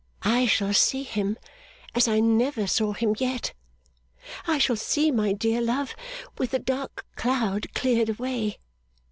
'I 0.23 0.47
shall 0.47 0.73
see 0.73 1.03
him 1.03 1.37
as 1.93 2.07
I 2.07 2.19
never 2.21 2.65
saw 2.65 2.93
him 2.93 3.13
yet. 3.19 3.53
I 4.47 4.57
shall 4.57 4.75
see 4.75 5.11
my 5.11 5.31
dear 5.31 5.61
love, 5.61 5.95
with 6.39 6.49
the 6.49 6.57
dark 6.57 7.05
cloud 7.15 7.71
cleared 7.75 8.09
away. 8.09 8.57